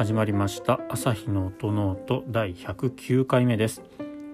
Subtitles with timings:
[0.00, 0.80] 始まりました。
[0.88, 3.82] 朝日の音ノート第109回目です。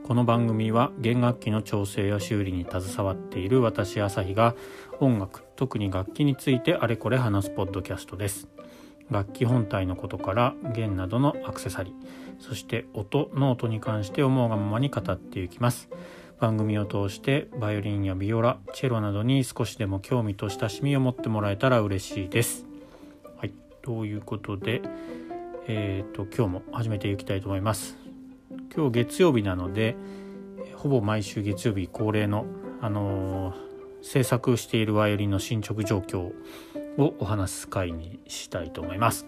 [0.04, 4.54] この番組は弦楽器の調整や修理に携わっている私朝日が
[5.00, 8.46] 音楽特に楽器についてあれこれ話すポッドキャストです。
[9.10, 11.94] 楽器本体のことから弦などのアクセサリー
[12.38, 15.88] そして音ノートに関して思うがままに語っていきます。
[16.38, 22.66] 番組を通してバイオリンやビオラチェロなどに少しでも興味と親しみを持ってもらえたら嬉しいです。
[23.36, 24.82] はいということで
[25.68, 27.96] えっ、ー、と今日も始めていきたいと思います。
[28.74, 29.96] 今日月曜日なので
[30.74, 32.46] ほぼ毎週月曜日恒例の
[32.80, 33.54] あのー、
[34.02, 36.32] 制作しているバイオリンの進捗状況
[36.98, 39.26] をお話す回にしたいと思います。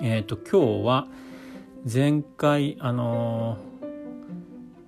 [0.00, 1.06] えっ、ー、と今日は
[1.92, 3.72] 前回あのー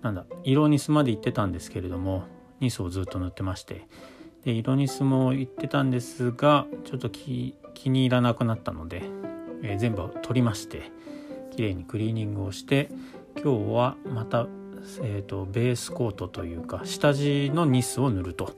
[0.05, 2.25] なんだ色ニスまで行ってたんですけれども
[2.61, 3.88] ニスをずっと塗ってまして
[4.45, 7.55] で色ニスも行ってたんですがちょっと気
[7.86, 9.03] に入らなくなったので、
[9.65, 10.93] えー、全部取りまして
[11.57, 12.91] 綺麗にクリーニングをして
[13.43, 14.47] 今日はまた、
[15.03, 18.53] えーと、ベースコートというか下地のニスを塗ると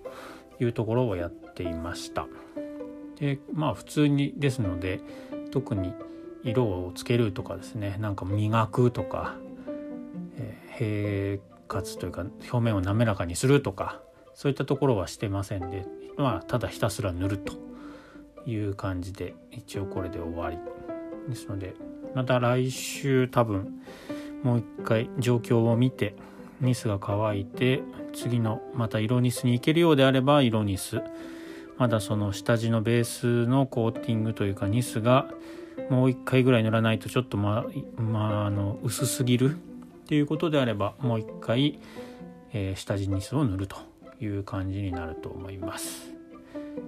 [0.61, 2.27] いうところをやっていました。
[3.19, 5.01] でまあ普通にですので
[5.51, 5.95] 特に
[6.45, 9.37] 色をつけるとかですねなんか磨くとか
[10.77, 14.01] 平滑というか表面を滑らかにするとか
[14.35, 15.87] そういったところはしてませんで
[16.19, 17.55] まあただひたすら塗ると
[18.47, 20.76] いう感じで一応これで終わり。
[21.29, 21.75] ですので
[22.15, 23.81] また来週多分
[24.43, 26.15] もう一回状況を見て
[26.61, 27.83] ニスが乾いて
[28.15, 31.03] 次のまた色ニスに行けるようであれば色ニス。
[31.77, 35.29] まだその下地のベースのコーティングというかニスが
[35.91, 37.67] もう一回ぐらい塗らないとちょっとま
[37.99, 39.59] まあ、あの薄すぎるっ
[40.09, 41.79] ていうことであればもう一回、
[42.53, 43.77] えー、下地ニスを塗ると
[44.21, 46.13] いう感じになると思います。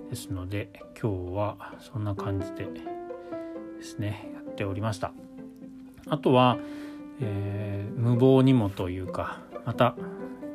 [0.09, 2.98] ですので今日はそんな感じで
[3.79, 5.13] ですねやっておりました。
[6.09, 6.59] あとは、
[7.21, 9.95] えー、無謀にもというかまた、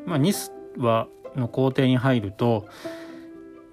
[0.05, 2.65] まあ、ニスはの工程に入ると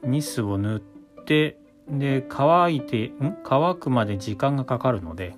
[0.03, 1.59] ニスを塗って
[1.89, 3.37] で乾いてん？
[3.43, 5.35] 乾くまで時間がかかるので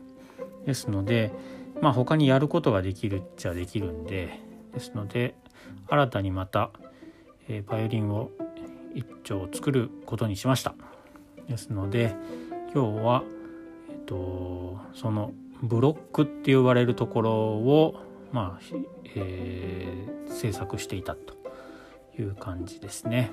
[0.67, 1.33] ですので
[1.81, 4.41] まあ他にやることができるっちゃできるんで
[4.73, 5.35] ですので
[5.89, 6.71] 新たにまた、
[7.49, 8.31] えー、バイオリンを
[8.95, 10.75] 一丁作ることにしました。
[11.49, 12.15] ですので
[12.75, 13.23] 今日は、
[14.13, 17.95] とそのブロックって呼ばれるところを
[18.33, 18.77] まあ、
[19.15, 21.35] えー、制作していたと
[22.19, 23.31] いう感じですね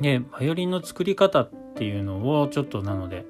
[0.00, 3.26] でバイオリンの作り方っていうのをちょっとなので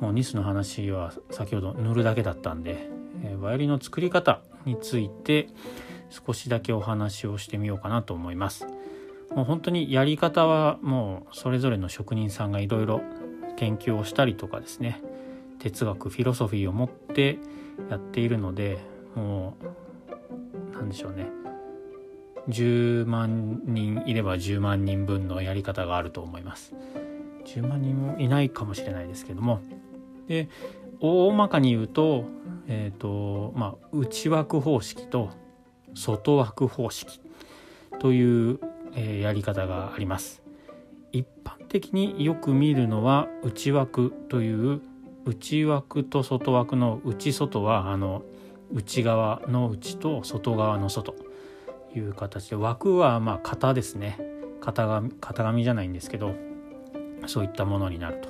[0.00, 2.90] もうニスの話は先ほど塗るだけだったんで
[3.24, 5.48] えバイオリンの作り方について
[6.10, 8.66] 少しだけお話をしてみようかなと思います。
[9.34, 13.00] もう本当にやり方はもうそれぞれの職人さんがいろいろ
[13.56, 15.00] 研究をしたりとかですね
[15.62, 17.38] 哲学フィロソフィーを持って
[17.88, 18.78] やっているので
[19.14, 19.56] も
[20.74, 21.28] う何でしょうね。
[22.48, 26.74] 10万人いれば10万人分のやり方があると思います。
[27.44, 29.60] 10万人もいないかもしれないですけども。
[30.26, 30.48] で
[31.00, 32.24] 大まかに言うと
[32.66, 35.30] えーとまあ、内枠方式と
[35.94, 37.20] 外枠方式
[37.98, 38.60] という、
[38.94, 40.42] えー、やり方があります。
[41.12, 44.80] 一般的によく見るのは内枠という
[45.24, 48.22] 内枠と外枠の内外はあの
[48.72, 51.24] 内側の内と外側の外と
[51.98, 54.18] いう形で枠はまあ型ですね
[54.60, 56.34] 型紙型紙じゃないんですけど
[57.26, 58.28] そういったものになると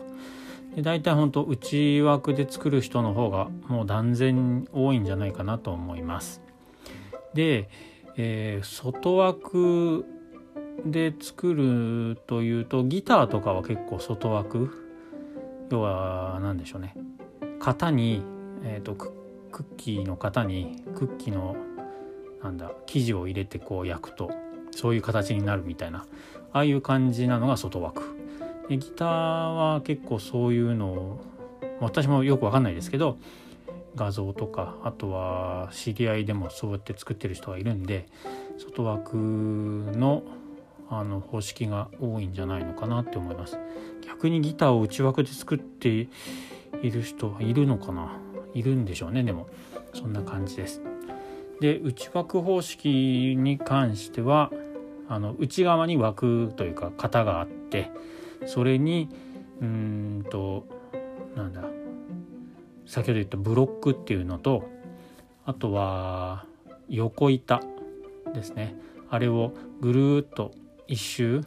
[0.74, 6.40] で大体本当内枠で作る人の方がもう断然多いんじゃないかなと思います。
[7.34, 7.68] で、
[8.16, 10.06] えー、外枠
[10.86, 14.81] で作るというとギターとかは結構外枠
[15.72, 16.94] 要は何でしょうね。
[17.58, 18.22] 型に、
[18.62, 19.14] えーと、ク
[19.50, 21.56] ッキーの型にクッキーの
[22.42, 24.30] なんだ生地を入れてこう焼くと
[24.70, 26.04] そういう形になるみたいな
[26.52, 28.02] ああいう感じなのが外枠。
[28.68, 31.24] でギターは結構そういうのを
[31.80, 33.16] 私もよくわかんないですけど
[33.96, 38.08] 画像とかあとは知り合いでもそうやって作ってる人がいるんで
[38.58, 40.22] 外枠の
[40.94, 43.58] あの方式が多いんじゃないのかなって思います。
[44.06, 48.12] 逆にギターを内枠で作っている人はいるのかな？
[48.52, 49.22] いるんでしょうね。
[49.22, 49.48] でも
[49.94, 50.82] そんな感じです。
[51.60, 54.52] で内枠方式に関しては
[55.08, 57.90] あの内側に枠というか型があって
[58.44, 59.08] それに
[59.62, 60.66] うんと
[61.34, 61.62] なんだ
[62.84, 64.68] 先ほど言ったブロックっていうのと
[65.46, 66.44] あとは
[66.90, 67.62] 横板
[68.34, 68.76] ですね。
[69.08, 70.52] あれをぐるっと
[70.86, 71.42] 一周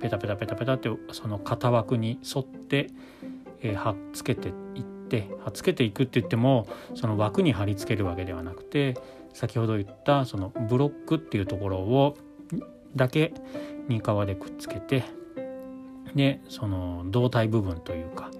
[0.00, 2.88] ペタペタペタペタってその型枠に沿って、
[3.62, 8.94] えー、はっつけていってはっつけていくって言ってもその枠に貼り付けるわけではなくて
[9.32, 12.16] 先ほど言ったそのブロックっていうところを
[12.94, 13.34] だけ
[13.88, 15.04] に革でくっつけて
[16.14, 18.30] でその胴体部分というか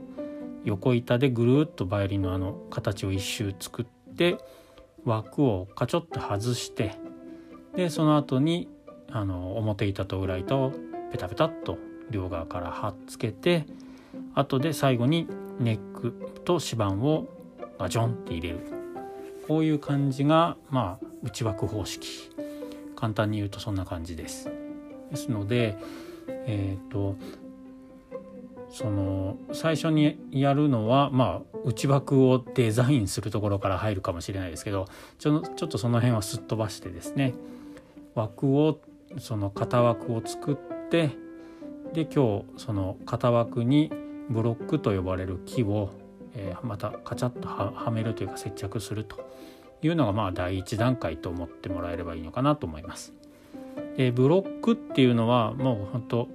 [0.65, 4.39] 横板でぐるっとバイオリンのあの形を一周作って
[5.05, 6.97] 枠をカチョッと外して
[7.75, 8.69] でその後に
[9.11, 10.73] あの表板と裏板を
[11.13, 11.79] ペタペタっと
[12.11, 13.67] 両側から貼っつけて
[14.35, 16.13] 後で最後にネック
[16.45, 17.27] と指板を
[17.79, 18.61] ガチョンって入れる
[19.47, 22.31] こういう感じがまあ内枠方式
[22.95, 24.51] 簡単に言うとそんな感じです。
[25.11, 25.77] ですので
[26.29, 27.17] えっ、ー、と
[28.71, 34.87] その最初にやるのはまあ内枠をデザインするところから入るかもしれないですけど
[35.19, 37.35] ちょちょっとその辺はすっ飛ばしてですね
[38.15, 38.81] 枠を
[39.19, 40.57] その型枠を作っ
[40.91, 41.11] て
[41.93, 43.91] で今日その型枠に
[44.29, 45.91] ブロックと呼ばれる木を、
[46.35, 49.29] えー、またカチャッとはめるというか接着すると
[49.83, 53.13] いうのがまあ第一段階と思ってもらえればいいのかなと思います。
[53.97, 56.29] でブロックっていうのはもう本当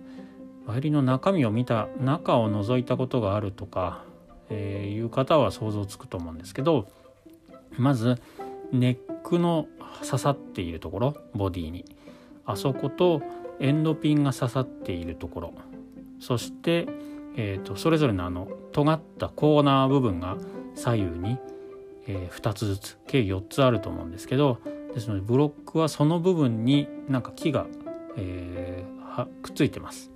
[0.67, 4.03] バイオリンの中身を見た中を覗いたことがあるとか、
[4.49, 6.87] えー、いう方は想像つくと思うんですけど
[7.77, 8.21] まず
[8.71, 9.67] ネックの
[10.03, 11.85] 刺さっているところボディに
[12.45, 13.21] あそこと
[13.59, 15.53] エンドピンが刺さっているところ
[16.19, 16.87] そして、
[17.35, 20.37] えーと、それぞれのあの尖ったコーナー部分が
[20.75, 21.37] 左右に、
[22.07, 24.59] えー、2つずつ計4つあると思うんですけど
[24.93, 27.65] ですのでブロックはその部分になんか木が、
[28.17, 30.11] えー、くっついてます。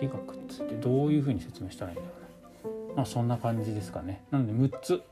[0.00, 2.16] 木がくっついてどういうふうに説明したらいいんだろ
[2.64, 4.24] うなまあそんな感じですかね。
[4.30, 5.02] なので6つ、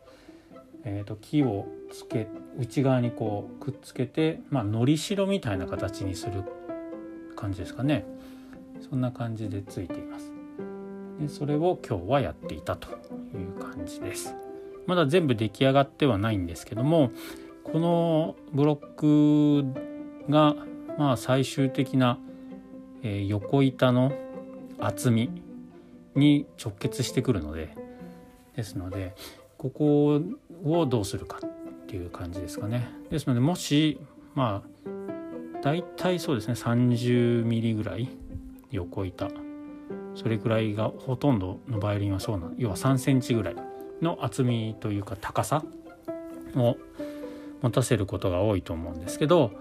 [0.84, 2.26] えーと、木をつけ
[2.58, 6.44] 内側にこうくっつけてまあのりしろみたいな形にする
[7.36, 8.04] 感じですかね。
[8.80, 10.32] そんな感じでついています。
[11.20, 12.92] でそれを今日はやっていたとい
[13.36, 14.34] う感じです。
[14.86, 17.12] まだ全部出来上がってはないんですけども
[17.64, 20.56] このブロックが
[20.98, 22.18] まあ最終的な、
[23.02, 24.12] えー、横板の
[24.80, 25.30] 厚み
[26.16, 27.76] に直結してくるので
[28.56, 29.14] ですので
[29.56, 30.20] ここ
[30.64, 32.88] をどうするかっていう感じですかね。
[33.10, 34.00] ですのでもし
[34.34, 38.08] まあ大体そうですね 30mm ぐらい
[38.70, 39.28] 横板
[40.14, 43.56] それぐらいがほとんどのバイオリンはそうな要は3センチぐらい
[44.00, 45.64] の厚みというか高さ
[46.56, 46.76] を
[47.62, 49.52] 持たせることが多いと思うんですけど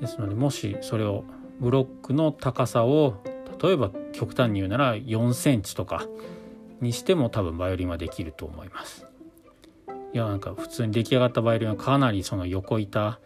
[0.00, 1.24] ですのでもしそれを
[1.60, 3.22] ブロックの高さを
[3.62, 6.04] 例えば極端に言うなら4センチとか
[6.80, 9.05] にしても多分バイオリンはできると思います。
[10.12, 13.18] いやなんか普通に出来上がったバイオリンはかなりその横板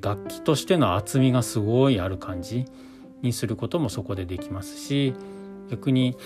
[0.00, 2.66] 楽器としての厚みがすごいある感じ
[3.22, 5.14] にすることもそこでできますし
[5.70, 6.16] 逆に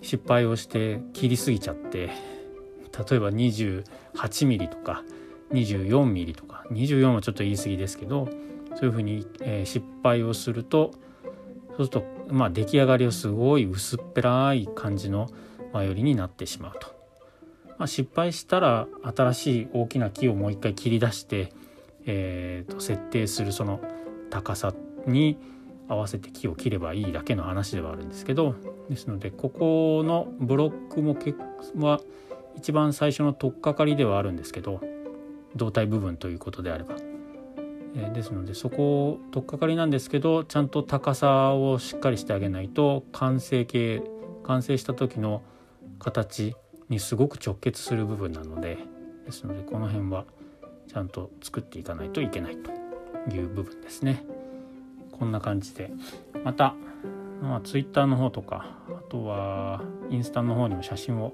[0.00, 2.10] 失敗をして切りすぎちゃって
[3.08, 5.04] 例えば 28mm とか
[5.52, 8.28] 24mm とか24はちょっと言い過ぎですけど
[8.74, 10.92] そういうふうに、え、失敗をすると
[11.68, 15.28] そうするとまあ出来上がりはすごい薄っぺらい感じの
[15.72, 17.01] バイオリンになってしまうと。
[17.82, 21.52] まあ、失敗したら新しい大きな木をもう一回切り出して、
[22.06, 23.80] えー、と設定するその
[24.30, 24.72] 高さ
[25.08, 25.36] に
[25.88, 28.54] 合わせて木を切ればいいだけの話ではあるんですけど
[28.88, 31.16] ですのでここのブロックも
[31.84, 32.00] は
[32.56, 34.80] 一番最初の取っかかりではあるんですけど
[35.56, 36.94] 胴体部分ということであれば、
[37.96, 44.04] え、ですのでそこを取っかかりなんですけどちゃんと高さをしっかりしてあげないと完成形
[44.44, 45.42] 完成した時の
[45.98, 46.54] 形
[46.92, 48.78] にすごく直結する部分なので
[49.24, 50.24] ですのでこの辺は
[50.88, 52.70] ちゃんと作っていかないといけないと
[53.34, 54.24] いう部分ですね。
[55.10, 55.90] こんな感じで
[56.44, 56.74] また、
[57.40, 61.32] まあ、Twitter の方とかあとはインスタの方にも写真を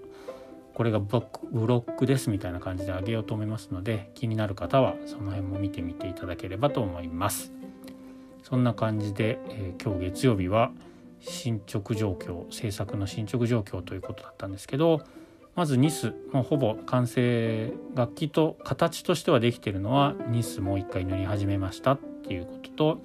[0.75, 1.23] これがブ
[1.67, 7.53] ロックですみたいな感じであげようと思いますので気になる方はその辺も見てみていただければと思います
[8.43, 10.71] そんな感じで、えー、今日月曜日は
[11.21, 15.01] 進捗状況制作の進捗状況ということだったんですけど
[15.59, 23.01] まずニスもうほぼ完成楽器と形としてはできてるのはニスもう一回塗り始めましたっていうことと,、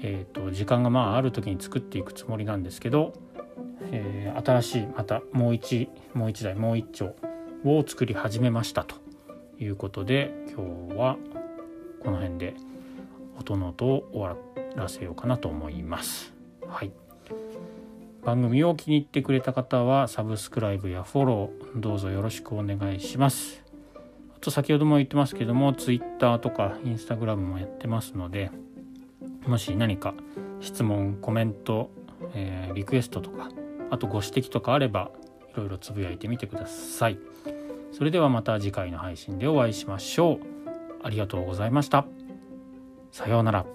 [0.00, 3.14] えーと、と時間がまあある時に作っていくつもりなんですけど
[3.92, 7.14] えー、新しいまたもう一もう一台もう一丁
[7.64, 8.96] を作り始めましたと
[9.60, 11.16] いうことで今日は
[12.02, 12.54] この辺で
[13.38, 14.36] 音の音を終わ
[14.74, 16.32] らせようかなと思います。
[16.66, 16.92] はい、
[18.24, 23.62] 番組を気に入ってくれた方はサブスクライブやフォローどうぞよろしくお願いします。
[24.36, 28.50] あと先ほども言ってますけども Twitter とか Instagram もやってますので
[29.46, 30.14] もし何か
[30.60, 31.90] 質問コメント、
[32.34, 33.50] えー、リクエストとか
[33.90, 35.10] あとご指摘とかあれば
[35.52, 37.18] いろいろつぶやいてみてください。
[37.92, 40.38] それではまた次回の配信でお会いしましょう
[41.02, 42.06] ありがとうございました
[43.10, 43.66] さようなら